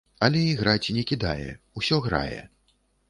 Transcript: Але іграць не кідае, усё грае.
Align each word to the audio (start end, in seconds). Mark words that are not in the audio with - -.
Але 0.27 0.39
іграць 0.53 0.93
не 0.95 1.03
кідае, 1.11 1.49
усё 1.81 2.01
грае. 2.07 2.41